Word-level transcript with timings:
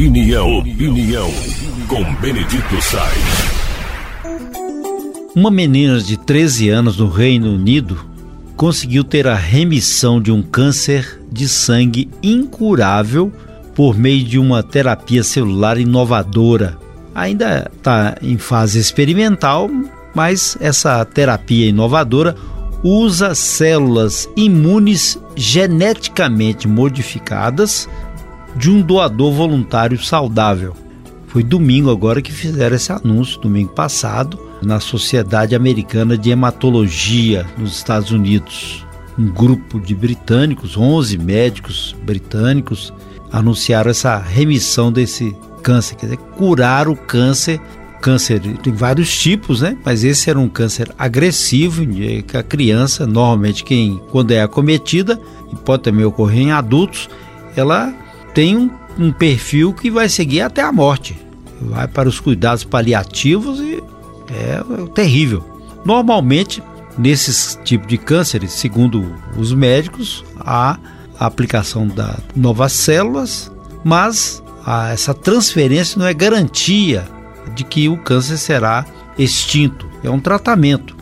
Opinião, 0.00 0.60
opinião, 0.60 1.30
com 1.86 2.02
Benedito 2.22 2.80
Sainz. 2.80 3.50
Uma 5.36 5.50
menina 5.50 6.00
de 6.00 6.16
13 6.16 6.70
anos 6.70 6.96
no 6.96 7.06
Reino 7.06 7.52
Unido 7.52 8.02
conseguiu 8.56 9.04
ter 9.04 9.28
a 9.28 9.34
remissão 9.34 10.18
de 10.18 10.32
um 10.32 10.40
câncer 10.40 11.20
de 11.30 11.46
sangue 11.46 12.08
incurável 12.22 13.30
por 13.74 13.94
meio 13.94 14.24
de 14.24 14.38
uma 14.38 14.62
terapia 14.62 15.22
celular 15.22 15.76
inovadora. 15.76 16.78
Ainda 17.14 17.70
está 17.70 18.16
em 18.22 18.38
fase 18.38 18.78
experimental, 18.78 19.68
mas 20.14 20.56
essa 20.62 21.04
terapia 21.04 21.68
inovadora 21.68 22.34
usa 22.82 23.34
células 23.34 24.26
imunes 24.34 25.18
geneticamente 25.36 26.66
modificadas 26.66 27.86
de 28.56 28.70
um 28.70 28.82
doador 28.82 29.32
voluntário 29.32 30.02
saudável. 30.02 30.74
Foi 31.26 31.42
domingo 31.42 31.90
agora 31.90 32.20
que 32.20 32.32
fizeram 32.32 32.76
esse 32.76 32.90
anúncio, 32.92 33.40
domingo 33.40 33.72
passado, 33.72 34.38
na 34.62 34.80
Sociedade 34.80 35.54
Americana 35.54 36.18
de 36.18 36.30
Hematologia 36.30 37.46
nos 37.56 37.76
Estados 37.76 38.10
Unidos. 38.10 38.84
Um 39.18 39.28
grupo 39.28 39.78
de 39.78 39.94
britânicos, 39.94 40.76
11 40.76 41.18
médicos 41.18 41.94
britânicos, 42.02 42.92
anunciaram 43.30 43.90
essa 43.90 44.18
remissão 44.18 44.90
desse 44.90 45.36
câncer, 45.62 45.94
quer 45.94 46.06
dizer, 46.06 46.18
curar 46.36 46.88
o 46.88 46.96
câncer 46.96 47.60
câncer 48.00 48.40
tem 48.62 48.72
vários 48.72 49.16
tipos, 49.16 49.60
né? 49.60 49.76
Mas 49.84 50.02
esse 50.02 50.30
era 50.30 50.38
um 50.38 50.48
câncer 50.48 50.90
agressivo, 50.98 51.86
que 51.86 52.36
a 52.36 52.42
criança, 52.42 53.06
normalmente 53.06 53.62
quem 53.62 54.00
quando 54.10 54.32
é 54.32 54.42
acometida, 54.42 55.20
e 55.52 55.56
pode 55.56 55.82
também 55.82 56.04
ocorrer 56.04 56.40
em 56.40 56.52
adultos, 56.52 57.08
ela 57.54 57.92
tem 58.34 58.56
um, 58.56 58.70
um 58.98 59.12
perfil 59.12 59.72
que 59.72 59.90
vai 59.90 60.08
seguir 60.08 60.42
até 60.42 60.62
a 60.62 60.72
morte. 60.72 61.16
Vai 61.60 61.86
para 61.86 62.08
os 62.08 62.20
cuidados 62.20 62.64
paliativos 62.64 63.60
e 63.60 63.82
é, 64.30 64.60
é 64.82 64.86
terrível. 64.94 65.44
Normalmente, 65.84 66.62
nesses 66.96 67.58
tipos 67.64 67.88
de 67.88 67.98
cânceres, 67.98 68.52
segundo 68.52 69.14
os 69.36 69.52
médicos, 69.52 70.24
há 70.38 70.78
a 71.18 71.26
aplicação 71.26 71.86
da 71.86 72.18
novas 72.34 72.72
células, 72.72 73.52
mas 73.84 74.42
a, 74.64 74.90
essa 74.90 75.12
transferência 75.12 75.98
não 75.98 76.06
é 76.06 76.14
garantia 76.14 77.06
de 77.54 77.64
que 77.64 77.88
o 77.88 77.98
câncer 77.98 78.38
será 78.38 78.86
extinto. 79.18 79.86
É 80.02 80.10
um 80.10 80.20
tratamento. 80.20 80.96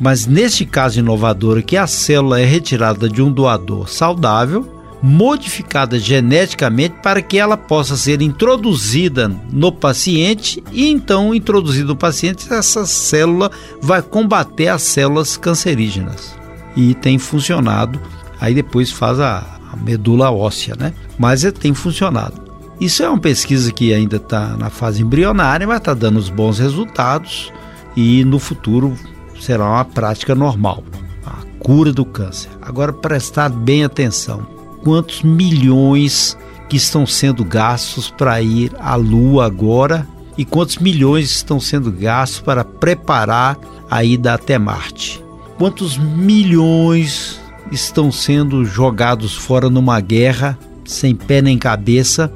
Mas 0.00 0.26
neste 0.26 0.64
caso 0.64 0.98
inovador, 0.98 1.62
que 1.62 1.76
a 1.76 1.86
célula 1.86 2.40
é 2.40 2.44
retirada 2.44 3.08
de 3.08 3.20
um 3.20 3.30
doador 3.30 3.88
saudável, 3.88 4.79
modificada 5.02 5.98
geneticamente 5.98 6.96
para 7.02 7.22
que 7.22 7.38
ela 7.38 7.56
possa 7.56 7.96
ser 7.96 8.20
introduzida 8.20 9.28
no 9.50 9.72
paciente 9.72 10.62
e 10.72 10.88
então 10.88 11.34
introduzida 11.34 11.88
no 11.88 11.96
paciente 11.96 12.52
essa 12.52 12.84
célula 12.84 13.50
vai 13.80 14.02
combater 14.02 14.68
as 14.68 14.82
células 14.82 15.36
cancerígenas. 15.36 16.34
E 16.76 16.94
tem 16.94 17.18
funcionado. 17.18 18.00
Aí 18.40 18.54
depois 18.54 18.90
faz 18.90 19.18
a, 19.18 19.44
a 19.72 19.76
medula 19.76 20.30
óssea 20.30 20.76
né? 20.78 20.92
Mas 21.18 21.44
é, 21.44 21.50
tem 21.50 21.74
funcionado. 21.74 22.50
Isso 22.80 23.02
é 23.02 23.08
uma 23.08 23.18
pesquisa 23.18 23.72
que 23.72 23.92
ainda 23.92 24.16
está 24.16 24.56
na 24.56 24.70
fase 24.70 25.02
embrionária, 25.02 25.66
mas 25.66 25.78
está 25.78 25.92
dando 25.92 26.18
os 26.18 26.30
bons 26.30 26.58
resultados 26.58 27.52
e 27.94 28.24
no 28.24 28.38
futuro 28.38 28.96
será 29.38 29.66
uma 29.68 29.84
prática 29.84 30.34
normal 30.34 30.82
a 31.26 31.42
cura 31.58 31.92
do 31.92 32.04
câncer. 32.04 32.50
Agora, 32.62 32.92
prestar 32.92 33.50
bem 33.50 33.84
atenção: 33.84 34.59
quantos 34.82 35.22
milhões 35.22 36.36
que 36.68 36.76
estão 36.76 37.06
sendo 37.06 37.44
gastos 37.44 38.10
para 38.10 38.40
ir 38.40 38.72
à 38.78 38.94
Lua 38.94 39.46
agora 39.46 40.06
e 40.38 40.44
quantos 40.44 40.78
milhões 40.78 41.30
estão 41.30 41.60
sendo 41.60 41.90
gastos 41.90 42.40
para 42.40 42.64
preparar 42.64 43.58
a 43.90 44.04
ida 44.04 44.34
até 44.34 44.58
Marte? 44.58 45.22
Quantos 45.58 45.98
milhões 45.98 47.40
estão 47.70 48.10
sendo 48.10 48.64
jogados 48.64 49.34
fora 49.34 49.68
numa 49.68 50.00
guerra 50.00 50.58
sem 50.84 51.14
pé 51.14 51.42
nem 51.42 51.58
cabeça 51.58 52.32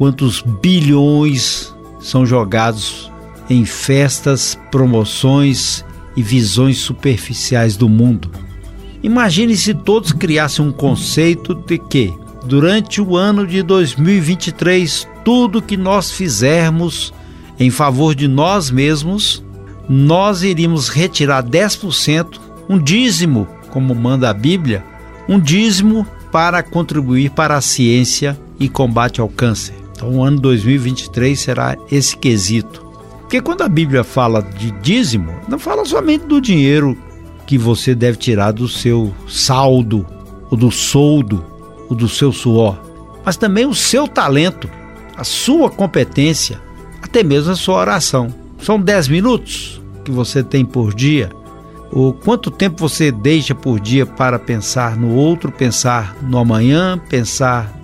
quantos 0.00 0.40
bilhões 0.40 1.74
são 2.00 2.24
jogados 2.24 3.12
em 3.50 3.66
festas, 3.66 4.58
promoções 4.70 5.84
e 6.16 6.22
visões 6.22 6.78
superficiais 6.78 7.76
do 7.76 7.86
mundo. 7.86 8.30
Imagine 9.02 9.56
se 9.56 9.72
todos 9.72 10.12
criassem 10.12 10.64
um 10.64 10.72
conceito 10.72 11.54
de 11.54 11.78
que, 11.78 12.12
durante 12.44 13.00
o 13.00 13.16
ano 13.16 13.46
de 13.46 13.62
2023, 13.62 15.08
tudo 15.24 15.62
que 15.62 15.76
nós 15.76 16.12
fizermos 16.12 17.12
em 17.58 17.70
favor 17.70 18.14
de 18.14 18.28
nós 18.28 18.70
mesmos, 18.70 19.42
nós 19.88 20.42
iríamos 20.42 20.88
retirar 20.88 21.42
10%, 21.42 22.38
um 22.68 22.78
dízimo, 22.78 23.48
como 23.70 23.94
manda 23.94 24.28
a 24.28 24.34
Bíblia, 24.34 24.84
um 25.28 25.38
dízimo 25.38 26.06
para 26.30 26.62
contribuir 26.62 27.30
para 27.30 27.56
a 27.56 27.60
ciência 27.60 28.38
e 28.58 28.68
combate 28.68 29.20
ao 29.20 29.28
câncer. 29.28 29.74
Então, 29.92 30.16
o 30.16 30.22
ano 30.22 30.38
2023 30.40 31.38
será 31.38 31.76
esse 31.90 32.16
quesito. 32.16 32.84
Porque 33.20 33.40
quando 33.40 33.62
a 33.62 33.68
Bíblia 33.68 34.04
fala 34.04 34.42
de 34.42 34.70
dízimo, 34.80 35.32
não 35.48 35.58
fala 35.58 35.84
somente 35.84 36.26
do 36.26 36.40
dinheiro 36.40 36.96
que 37.50 37.58
você 37.58 37.96
deve 37.96 38.16
tirar 38.16 38.52
do 38.52 38.68
seu 38.68 39.12
saldo, 39.26 40.06
ou 40.52 40.56
do 40.56 40.70
soldo, 40.70 41.44
ou 41.88 41.96
do 41.96 42.08
seu 42.08 42.30
suor, 42.30 42.80
mas 43.24 43.36
também 43.36 43.66
o 43.66 43.74
seu 43.74 44.06
talento, 44.06 44.70
a 45.16 45.24
sua 45.24 45.68
competência, 45.68 46.60
até 47.02 47.24
mesmo 47.24 47.50
a 47.50 47.56
sua 47.56 47.80
oração. 47.80 48.32
São 48.62 48.80
10 48.80 49.08
minutos 49.08 49.82
que 50.04 50.12
você 50.12 50.44
tem 50.44 50.64
por 50.64 50.94
dia. 50.94 51.30
Ou 51.90 52.12
quanto 52.12 52.52
tempo 52.52 52.88
você 52.88 53.10
deixa 53.10 53.52
por 53.52 53.80
dia 53.80 54.06
para 54.06 54.38
pensar 54.38 54.96
no 54.96 55.12
outro, 55.16 55.50
pensar 55.50 56.16
no 56.22 56.38
amanhã, 56.38 57.00
pensar 57.08 57.76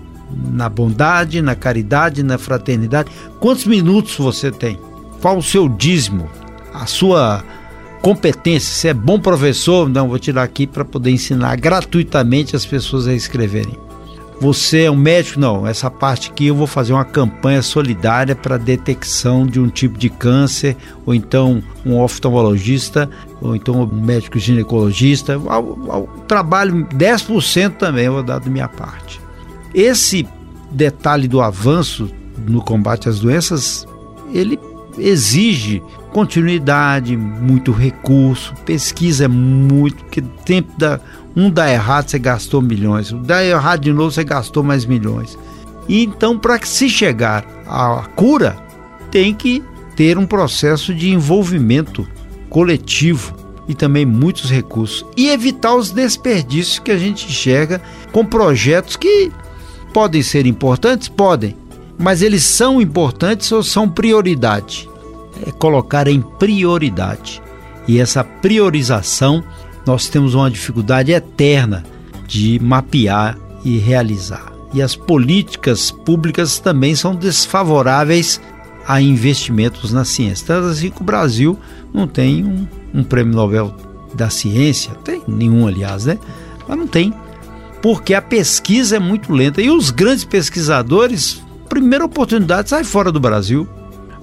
na 0.49 0.69
bondade, 0.69 1.41
na 1.41 1.55
caridade, 1.55 2.23
na 2.23 2.37
fraternidade. 2.37 3.11
Quantos 3.41 3.65
minutos 3.65 4.15
você 4.15 4.49
tem? 4.49 4.79
Qual 5.21 5.37
o 5.37 5.43
seu 5.43 5.67
dízimo? 5.67 6.29
A 6.73 6.85
sua 6.85 7.43
competência? 8.01 8.73
Se 8.73 8.87
é 8.87 8.93
bom 8.93 9.19
professor, 9.19 9.89
não, 9.89 10.09
vou 10.09 10.19
tirar 10.19 10.43
aqui 10.43 10.65
para 10.65 10.85
poder 10.85 11.11
ensinar 11.11 11.55
gratuitamente 11.57 12.55
as 12.55 12.65
pessoas 12.65 13.07
a 13.07 13.13
escreverem. 13.13 13.77
Você 14.39 14.83
é 14.83 14.91
um 14.91 14.95
médico? 14.95 15.39
Não, 15.39 15.65
essa 15.65 15.89
parte 15.89 16.29
aqui 16.29 16.47
eu 16.47 16.55
vou 16.55 16.67
fazer 16.67 16.93
uma 16.93 17.03
campanha 17.03 17.63
solidária 17.63 18.35
para 18.35 18.55
detecção 18.57 19.47
de 19.47 19.59
um 19.59 19.67
tipo 19.67 19.97
de 19.97 20.09
câncer, 20.09 20.77
ou 21.05 21.15
então 21.15 21.63
um 21.83 21.99
oftalmologista, 21.99 23.09
ou 23.41 23.55
então 23.55 23.81
um 23.81 23.87
médico 23.87 24.37
ginecologista. 24.37 25.41
trabalho 26.27 26.85
10% 26.85 27.77
também 27.77 28.05
eu 28.05 28.13
vou 28.13 28.23
dar 28.23 28.39
da 28.39 28.49
minha 28.49 28.67
parte. 28.67 29.19
Esse 29.73 30.27
detalhe 30.71 31.27
do 31.27 31.41
avanço 31.41 32.11
no 32.47 32.61
combate 32.61 33.09
às 33.09 33.19
doenças, 33.19 33.87
ele 34.31 34.59
exige 34.97 35.81
continuidade, 36.11 37.15
muito 37.15 37.71
recurso, 37.71 38.53
pesquisa 38.65 39.25
é 39.25 39.27
muito, 39.27 40.03
que 40.05 40.21
tempo 40.21 40.71
da 40.77 40.99
um 41.35 41.51
dá 41.51 41.71
errado 41.71 42.09
você 42.09 42.17
gastou 42.17 42.61
milhões, 42.61 43.11
dá 43.11 43.45
errado 43.45 43.81
de 43.81 43.93
novo 43.93 44.11
você 44.11 44.23
gastou 44.23 44.63
mais 44.63 44.85
milhões. 44.85 45.37
E 45.87 46.03
então 46.03 46.37
para 46.37 46.59
se 46.65 46.89
chegar 46.89 47.45
à 47.67 48.07
cura, 48.15 48.57
tem 49.11 49.33
que 49.33 49.63
ter 49.95 50.17
um 50.17 50.25
processo 50.25 50.93
de 50.93 51.11
envolvimento 51.11 52.07
coletivo 52.49 53.35
e 53.67 53.75
também 53.75 54.05
muitos 54.05 54.49
recursos 54.49 55.05
e 55.15 55.29
evitar 55.29 55.75
os 55.75 55.91
desperdícios 55.91 56.79
que 56.79 56.91
a 56.91 56.97
gente 56.97 57.27
enxerga 57.27 57.81
com 58.11 58.25
projetos 58.25 58.95
que 58.95 59.31
podem 59.93 60.23
ser 60.23 60.45
importantes? 60.45 61.07
Podem. 61.07 61.66
Mas 61.97 62.21
eles 62.21 62.43
são 62.43 62.81
importantes 62.81 63.51
ou 63.51 63.63
são 63.63 63.89
prioridade? 63.89 64.89
É 65.45 65.51
colocar 65.51 66.07
em 66.07 66.21
prioridade. 66.21 67.41
E 67.87 67.99
essa 67.99 68.23
priorização 68.23 69.43
nós 69.85 70.07
temos 70.07 70.33
uma 70.33 70.51
dificuldade 70.51 71.11
eterna 71.11 71.83
de 72.27 72.59
mapear 72.61 73.37
e 73.63 73.77
realizar. 73.77 74.51
E 74.73 74.81
as 74.81 74.95
políticas 74.95 75.89
públicas 75.89 76.59
também 76.59 76.93
são 76.95 77.15
desfavoráveis 77.15 78.41
a 78.85 79.01
investimentos 79.01 79.91
na 79.91 80.03
ciência. 80.03 80.47
Tanto 80.47 80.67
assim 80.67 80.89
que 80.89 81.01
o 81.01 81.05
Brasil 81.05 81.57
não 81.93 82.07
tem 82.07 82.43
um, 82.43 82.67
um 82.93 83.03
prêmio 83.03 83.33
Nobel 83.33 83.73
da 84.13 84.29
ciência, 84.29 84.91
tem 85.03 85.21
nenhum, 85.27 85.67
aliás, 85.67 86.05
né? 86.05 86.19
Mas 86.67 86.77
não 86.77 86.87
tem 86.87 87.13
porque 87.81 88.13
a 88.13 88.21
pesquisa 88.21 88.95
é 88.95 88.99
muito 88.99 89.31
lenta 89.31 89.61
e 89.61 89.69
os 89.69 89.91
grandes 89.91 90.23
pesquisadores, 90.23 91.41
primeira 91.67 92.05
oportunidade, 92.05 92.69
sai 92.69 92.83
fora 92.83 93.11
do 93.11 93.19
Brasil. 93.19 93.67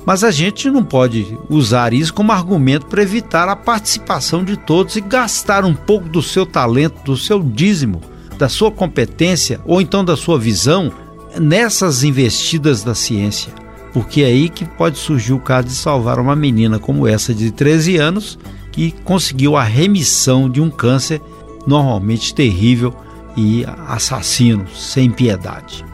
Mas 0.06 0.22
a 0.22 0.30
gente 0.30 0.70
não 0.70 0.84
pode 0.84 1.38
usar 1.48 1.94
isso 1.94 2.12
como 2.12 2.30
argumento 2.30 2.86
para 2.86 3.02
evitar 3.02 3.48
a 3.48 3.56
participação 3.56 4.44
de 4.44 4.54
todos 4.54 4.96
e 4.96 5.00
gastar 5.00 5.64
um 5.64 5.74
pouco 5.74 6.08
do 6.08 6.20
seu 6.20 6.44
talento, 6.44 7.02
do 7.04 7.16
seu 7.16 7.42
dízimo, 7.42 8.02
da 8.38 8.48
sua 8.48 8.70
competência 8.70 9.60
ou 9.64 9.80
então 9.80 10.04
da 10.04 10.14
sua 10.14 10.38
visão 10.38 10.92
nessas 11.40 12.04
investidas 12.04 12.84
da 12.84 12.94
ciência, 12.94 13.52
porque 13.92 14.22
é 14.22 14.26
aí 14.26 14.48
que 14.48 14.64
pode 14.64 14.98
surgir 14.98 15.32
o 15.32 15.40
caso 15.40 15.68
de 15.68 15.74
salvar 15.74 16.18
uma 16.18 16.36
menina 16.36 16.78
como 16.78 17.08
essa 17.08 17.34
de 17.34 17.50
13 17.50 17.96
anos 17.96 18.38
que 18.70 18.92
conseguiu 19.04 19.56
a 19.56 19.62
remissão 19.62 20.50
de 20.50 20.60
um 20.60 20.70
câncer 20.70 21.20
normalmente 21.66 22.34
terrível 22.34 22.94
e 23.36 23.64
assassino, 23.88 24.66
sem 24.74 25.10
piedade. 25.10 25.84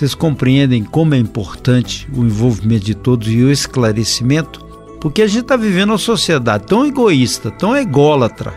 Vocês 0.00 0.14
compreendem 0.14 0.82
como 0.82 1.14
é 1.14 1.18
importante 1.18 2.08
o 2.16 2.24
envolvimento 2.24 2.86
de 2.86 2.94
todos 2.94 3.28
e 3.28 3.42
o 3.42 3.50
esclarecimento? 3.50 4.64
Porque 4.98 5.20
a 5.20 5.26
gente 5.26 5.42
está 5.42 5.58
vivendo 5.58 5.90
uma 5.90 5.98
sociedade 5.98 6.64
tão 6.64 6.86
egoísta, 6.86 7.50
tão 7.50 7.76
ególatra, 7.76 8.54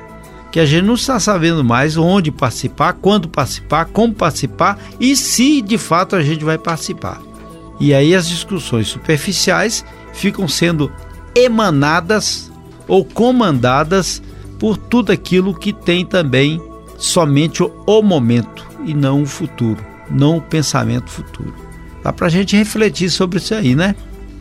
que 0.54 0.58
a 0.62 0.66
gente 0.66 0.86
não 0.86 0.94
está 0.94 1.20
sabendo 1.20 1.62
mais 1.62 1.98
onde 1.98 2.32
participar, 2.32 2.94
quando 2.94 3.28
participar, 3.28 3.88
como 3.88 4.14
participar 4.14 4.80
e 4.98 5.18
se 5.18 5.62
de 5.62 5.78
fato 5.78 6.16
a 6.16 6.24
gente 6.24 6.46
vai 6.46 6.58
participar. 6.58 7.22
E 7.78 7.94
aí 7.94 8.16
as 8.16 8.30
discussões 8.30 8.88
superficiais 8.88 9.84
ficam 10.14 10.48
sendo 10.48 10.90
emanadas 11.36 12.50
ou 12.88 13.04
comandadas 13.04 14.24
por 14.58 14.78
tudo 14.78 15.12
aquilo 15.12 15.54
que 15.54 15.74
tem 15.74 16.06
também 16.06 16.62
somente 16.98 17.62
o 17.62 18.02
momento 18.02 18.66
e 18.86 18.94
não 18.94 19.24
o 19.24 19.26
futuro, 19.26 19.92
não 20.14 20.38
o 20.38 20.42
pensamento 20.42 21.10
futuro. 21.10 21.54
Dá 22.04 22.14
para 22.14 22.28
a 22.28 22.30
gente 22.30 22.56
refletir 22.56 23.10
sobre 23.10 23.38
isso 23.38 23.54
aí, 23.54 23.76
né? 23.76 23.96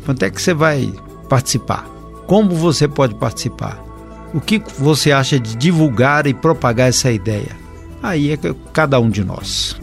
Quanto 0.05 0.23
é 0.25 0.31
que 0.31 0.41
você 0.43 0.53
vai 0.53 0.93
participar? 1.29 1.89
Como 2.27 2.51
você 2.55 2.89
pode 2.89 3.15
participar? 3.15 3.83
O 4.35 4.41
que 4.41 4.63
você 4.79 5.13
acha 5.13 5.39
de 5.39 5.57
divulgar 5.57 6.27
e 6.27 6.35
propagar 6.35 6.89
essa 6.89 7.11
ideia? 7.11 7.57
Aí 8.03 8.33
é 8.33 8.39
cada 8.73 8.99
um 8.99 9.09
de 9.09 9.25
nós. 9.25 9.77